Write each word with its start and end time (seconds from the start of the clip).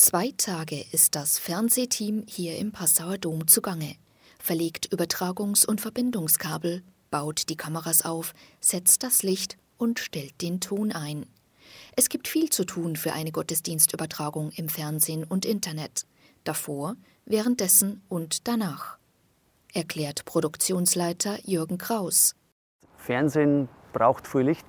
Zwei 0.00 0.32
Tage 0.36 0.84
ist 0.92 1.16
das 1.16 1.40
Fernsehteam 1.40 2.22
hier 2.28 2.56
im 2.56 2.70
Passauer 2.70 3.18
Dom 3.18 3.48
zugange, 3.48 3.96
verlegt 4.38 4.92
Übertragungs- 4.92 5.66
und 5.66 5.80
Verbindungskabel, 5.80 6.84
baut 7.10 7.48
die 7.48 7.56
Kameras 7.56 8.04
auf, 8.04 8.32
setzt 8.60 9.02
das 9.02 9.24
Licht 9.24 9.58
und 9.76 9.98
stellt 9.98 10.40
den 10.40 10.60
Ton 10.60 10.92
ein. 10.92 11.26
Es 11.96 12.08
gibt 12.08 12.28
viel 12.28 12.48
zu 12.48 12.64
tun 12.64 12.94
für 12.94 13.12
eine 13.12 13.32
Gottesdienstübertragung 13.32 14.52
im 14.52 14.68
Fernsehen 14.68 15.24
und 15.24 15.44
Internet. 15.44 16.06
Davor, 16.44 16.94
währenddessen 17.24 18.00
und 18.08 18.46
danach. 18.46 18.98
Erklärt 19.74 20.24
Produktionsleiter 20.26 21.40
Jürgen 21.42 21.76
Kraus. 21.76 22.36
Fernsehen 22.98 23.68
braucht 23.92 24.28
viel 24.28 24.42
Licht, 24.42 24.64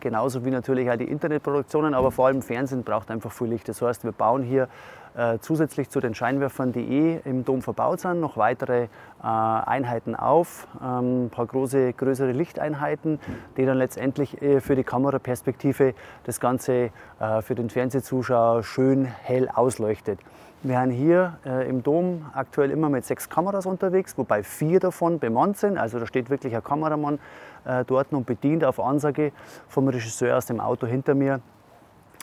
genauso 0.00 0.44
wie 0.44 0.50
natürlich 0.50 0.90
auch 0.90 0.96
die 0.96 1.04
Internetproduktionen, 1.04 1.94
aber 1.94 2.10
vor 2.10 2.26
allem 2.26 2.42
Fernsehen 2.42 2.82
braucht 2.82 3.10
einfach 3.10 3.30
viel 3.30 3.48
Licht. 3.48 3.68
Das 3.68 3.82
heißt, 3.82 4.04
wir 4.04 4.12
bauen 4.12 4.42
hier 4.42 4.68
äh, 5.16 5.38
zusätzlich 5.40 5.88
zu 5.90 6.00
den 6.00 6.14
Scheinwerfern, 6.14 6.72
die 6.72 6.80
eh 6.80 7.20
im 7.24 7.44
Dom 7.44 7.62
verbaut 7.62 8.00
sind, 8.00 8.20
noch 8.20 8.36
weitere 8.36 8.84
äh, 8.84 8.88
Einheiten 9.22 10.14
auf, 10.14 10.68
ähm, 10.82 11.26
ein 11.26 11.30
paar 11.30 11.46
große, 11.46 11.92
größere 11.92 12.32
Lichteinheiten, 12.32 13.18
die 13.56 13.66
dann 13.66 13.78
letztendlich 13.78 14.40
äh, 14.40 14.60
für 14.60 14.76
die 14.76 14.84
Kameraperspektive 14.84 15.94
das 16.24 16.40
Ganze 16.40 16.90
äh, 17.18 17.42
für 17.42 17.54
den 17.54 17.70
Fernsehzuschauer 17.70 18.62
schön 18.62 19.04
hell 19.04 19.48
ausleuchtet. 19.48 20.20
Wir 20.62 20.78
sind 20.80 20.90
hier 20.90 21.38
äh, 21.44 21.68
im 21.68 21.82
Dom 21.82 22.26
aktuell 22.34 22.70
immer 22.70 22.88
mit 22.88 23.04
sechs 23.04 23.28
Kameras 23.28 23.66
unterwegs, 23.66 24.16
wobei 24.18 24.42
vier 24.42 24.78
davon 24.78 25.18
bemannt 25.18 25.56
sind. 25.56 25.78
Also 25.78 25.98
da 25.98 26.06
steht 26.06 26.30
wirklich 26.30 26.54
ein 26.54 26.62
Kameramann 26.62 27.18
dort 27.86 28.10
und 28.12 28.24
bedient 28.24 28.64
auf 28.64 28.80
Ansage 28.80 29.32
vom 29.68 29.86
Regisseur 29.86 30.38
aus 30.38 30.46
dem 30.46 30.60
Auto 30.60 30.86
hinter 30.86 31.14
mir 31.14 31.40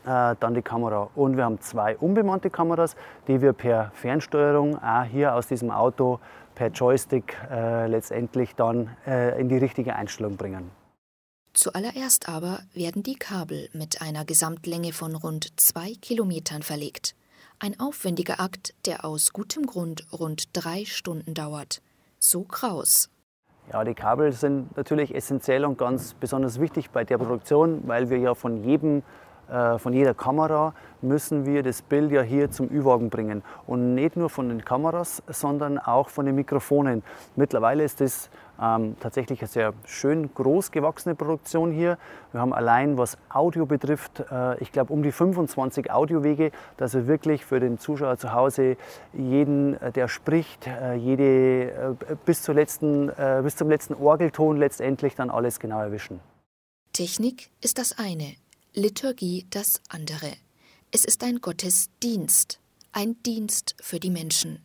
äh, 0.05 0.35
dann 0.39 0.53
die 0.53 0.61
Kamera. 0.61 1.09
Und 1.15 1.37
wir 1.37 1.45
haben 1.45 1.59
zwei 1.59 1.97
unbemannte 1.97 2.49
Kameras, 2.49 2.95
die 3.27 3.41
wir 3.41 3.53
per 3.53 3.91
Fernsteuerung 3.93 4.81
auch 4.81 5.03
hier 5.03 5.35
aus 5.35 5.47
diesem 5.47 5.71
Auto 5.71 6.19
per 6.55 6.69
Joystick 6.69 7.37
äh, 7.51 7.87
letztendlich 7.87 8.55
dann 8.55 8.89
äh, 9.05 9.39
in 9.39 9.49
die 9.49 9.57
richtige 9.57 9.95
Einstellung 9.95 10.37
bringen. 10.37 10.71
Zuallererst 11.53 12.29
aber 12.29 12.59
werden 12.73 13.03
die 13.03 13.15
Kabel 13.15 13.69
mit 13.73 14.01
einer 14.01 14.25
Gesamtlänge 14.25 14.93
von 14.93 15.15
rund 15.15 15.59
zwei 15.59 15.93
Kilometern 16.01 16.61
verlegt. 16.61 17.15
Ein 17.59 17.79
aufwendiger 17.79 18.39
Akt, 18.39 18.75
der 18.85 19.03
aus 19.03 19.33
gutem 19.33 19.65
Grund 19.65 20.05
rund 20.11 20.49
drei 20.53 20.85
Stunden 20.85 21.33
dauert. 21.33 21.81
So 22.19 22.43
Kraus. 22.43 23.09
Ja, 23.73 23.83
die 23.83 23.95
Kabel 23.95 24.31
sind 24.31 24.77
natürlich 24.77 25.13
essentiell 25.13 25.65
und 25.65 25.77
ganz 25.77 26.13
besonders 26.13 26.59
wichtig 26.59 26.91
bei 26.91 27.03
der 27.03 27.17
Produktion, 27.17 27.81
weil 27.87 28.09
wir 28.09 28.17
ja 28.17 28.33
von 28.33 28.63
jedem 28.63 29.03
von 29.77 29.93
jeder 29.93 30.13
Kamera 30.13 30.73
müssen 31.01 31.45
wir 31.45 31.63
das 31.63 31.81
Bild 31.81 32.11
ja 32.11 32.21
hier 32.21 32.51
zum 32.51 32.69
Ü-Wagen 32.69 33.09
bringen. 33.09 33.43
Und 33.65 33.95
nicht 33.95 34.15
nur 34.15 34.29
von 34.29 34.49
den 34.49 34.65
Kameras, 34.65 35.23
sondern 35.27 35.77
auch 35.79 36.09
von 36.09 36.25
den 36.25 36.35
Mikrofonen. 36.35 37.03
Mittlerweile 37.35 37.83
ist 37.83 38.01
das 38.01 38.29
ähm, 38.61 38.95
tatsächlich 38.99 39.41
eine 39.41 39.47
sehr 39.47 39.73
schön 39.85 40.33
groß 40.33 40.71
gewachsene 40.71 41.15
Produktion 41.15 41.71
hier. 41.71 41.97
Wir 42.31 42.41
haben 42.41 42.53
allein, 42.53 42.97
was 42.97 43.17
Audio 43.29 43.65
betrifft, 43.65 44.23
äh, 44.31 44.57
ich 44.59 44.71
glaube 44.71 44.93
um 44.93 45.03
die 45.03 45.11
25 45.11 45.91
Audiowege, 45.91 46.51
dass 46.77 46.93
wir 46.93 47.07
wirklich 47.07 47.45
für 47.45 47.59
den 47.59 47.77
Zuschauer 47.77 48.17
zu 48.17 48.33
Hause 48.33 48.77
jeden, 49.13 49.79
äh, 49.81 49.91
der 49.91 50.07
spricht, 50.07 50.67
äh, 50.67 50.95
jede, 50.95 51.71
äh, 51.71 52.15
bis, 52.25 52.41
zur 52.41 52.55
letzten, 52.55 53.09
äh, 53.09 53.41
bis 53.43 53.55
zum 53.55 53.69
letzten 53.69 53.93
Orgelton 53.93 54.57
letztendlich 54.57 55.15
dann 55.15 55.29
alles 55.29 55.59
genau 55.59 55.79
erwischen. 55.79 56.19
Technik 56.93 57.51
ist 57.61 57.77
das 57.77 57.97
eine, 57.99 58.35
Liturgie 58.77 59.47
das 59.49 59.81
andere. 59.89 60.33
Es 60.91 61.03
ist 61.03 61.23
ein 61.23 61.41
Gottesdienst, 61.41 62.59
ein 62.91 63.15
Dienst 63.23 63.73
für 63.81 63.99
die 63.99 64.11
Menschen. 64.11 64.59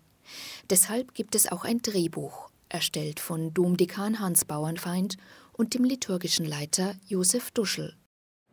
Deshalb 0.68 1.14
gibt 1.14 1.34
es 1.34 1.50
auch 1.50 1.64
ein 1.64 1.80
Drehbuch, 1.80 2.50
erstellt 2.68 3.20
von 3.20 3.54
Domdekan 3.54 4.20
Hans 4.20 4.44
Bauernfeind 4.44 5.16
und 5.54 5.72
dem 5.72 5.84
liturgischen 5.84 6.44
Leiter 6.44 6.94
Josef 7.06 7.52
Duschel. 7.52 7.94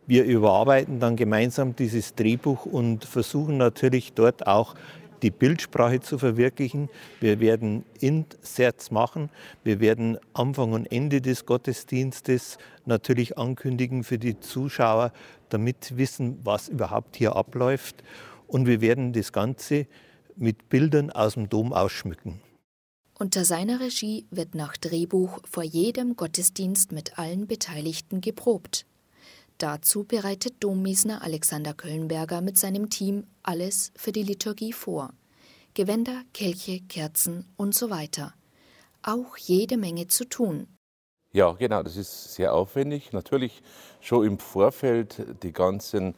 Wir 0.07 0.23
überarbeiten 0.23 1.01
dann 1.01 1.17
gemeinsam 1.17 1.75
dieses 1.75 2.15
Drehbuch 2.15 2.65
und 2.65 3.03
versuchen 3.03 3.57
natürlich 3.57 4.13
dort 4.13 4.47
auch 4.47 4.75
die 5.21 5.31
Bildsprache 5.31 5.99
zu 5.99 6.17
verwirklichen. 6.17 6.89
Wir 7.19 7.39
werden 7.39 7.83
Inserts 7.99 8.91
machen. 8.91 9.29
Wir 9.63 9.79
werden 9.79 10.17
Anfang 10.33 10.73
und 10.73 10.85
Ende 10.91 11.21
des 11.21 11.45
Gottesdienstes 11.45 12.57
natürlich 12.85 13.37
ankündigen 13.37 14.03
für 14.03 14.17
die 14.17 14.39
Zuschauer, 14.39 15.11
damit 15.49 15.83
sie 15.83 15.97
wissen, 15.97 16.39
was 16.43 16.69
überhaupt 16.69 17.15
hier 17.15 17.35
abläuft. 17.35 18.03
Und 18.47 18.65
wir 18.65 18.81
werden 18.81 19.13
das 19.13 19.31
Ganze 19.31 19.87
mit 20.35 20.69
Bildern 20.69 21.11
aus 21.11 21.33
dem 21.33 21.49
Dom 21.49 21.73
ausschmücken. 21.73 22.41
Unter 23.17 23.43
seiner 23.43 23.81
Regie 23.81 24.25
wird 24.31 24.55
nach 24.55 24.77
Drehbuch 24.77 25.39
vor 25.43 25.63
jedem 25.63 26.15
Gottesdienst 26.15 26.93
mit 26.93 27.19
allen 27.19 27.47
Beteiligten 27.47 28.21
geprobt. 28.21 28.85
Dazu 29.59 30.05
bereitet 30.05 30.55
Dommiesner 30.61 31.21
Alexander 31.21 31.73
Kölnberger 31.73 32.39
mit 32.39 32.57
seinem 32.57 32.89
Team 32.89 33.27
alles 33.43 33.91
für 33.97 34.13
die 34.13 34.23
Liturgie 34.23 34.71
vor. 34.71 35.11
Gewänder, 35.73 36.21
Kelche, 36.33 36.79
Kerzen 36.87 37.45
und 37.57 37.75
so 37.75 37.89
weiter. 37.89 38.33
Auch 39.03 39.35
jede 39.35 39.75
Menge 39.75 40.07
zu 40.07 40.23
tun. 40.23 40.67
Ja, 41.33 41.51
genau, 41.51 41.83
das 41.83 41.97
ist 41.97 42.35
sehr 42.35 42.53
aufwendig. 42.53 43.11
Natürlich 43.11 43.61
schon 43.99 44.25
im 44.25 44.39
Vorfeld 44.39 45.25
die 45.43 45.51
ganzen 45.51 46.15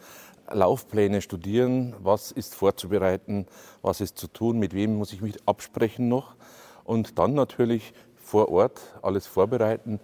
Laufpläne 0.52 1.24
studieren, 1.24 1.96
was 1.98 2.32
ist 2.32 2.54
vorzubereiten, 2.54 3.48
was 3.82 4.02
ist 4.02 4.20
zu 4.20 4.28
tun, 4.28 4.60
mit 4.60 4.76
wem 4.76 4.96
muss 4.98 5.14
ich 5.14 5.22
mich 5.22 5.36
absprechen 5.48 6.08
noch 6.10 6.36
und 6.84 7.18
dann 7.18 7.34
natürlich 7.34 7.94
vor 8.18 8.50
Ort 8.50 8.80
alles 9.02 9.26
vorbereiten, 9.26 10.00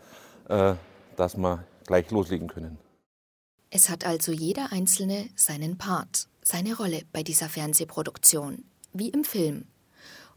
äh, 0.49 0.73
dass 1.15 1.37
wir 1.37 1.63
gleich 1.85 2.09
loslegen 2.09 2.47
können. 2.47 2.86
Es 3.69 3.89
hat 3.89 4.05
also 4.05 4.31
jeder 4.31 4.71
Einzelne 4.71 5.29
seinen 5.35 5.77
Part, 5.77 6.27
seine 6.41 6.75
Rolle 6.75 7.03
bei 7.11 7.23
dieser 7.23 7.49
Fernsehproduktion, 7.49 8.63
wie 8.93 9.09
im 9.09 9.23
Film. 9.23 9.65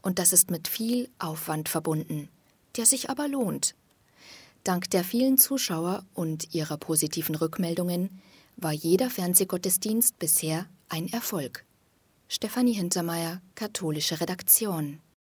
Und 0.03 0.19
das 0.19 0.33
ist 0.33 0.51
mit 0.51 0.67
viel 0.67 1.09
Aufwand 1.19 1.69
verbunden, 1.69 2.29
der 2.77 2.87
sich 2.87 3.11
aber 3.11 3.29
lohnt. 3.29 3.75
Dank 4.65 4.91
der 4.91 5.05
vielen 5.05 5.39
Zuschauer 5.39 6.05
und 6.13 6.55
ihrer 6.55 6.77
positiven 6.77 7.35
Rückmeldungen 7.35 8.21
war 8.57 8.73
jeder 8.73 9.09
Fernsehgottesdienst 9.09 10.19
bisher 10.19 10.67
ein 10.89 11.11
Erfolg. 11.13 11.65
Stefanie 12.29 12.75
Hintermeier, 12.75 13.41
katholische 13.55 14.21
Redaktion. 14.21 15.01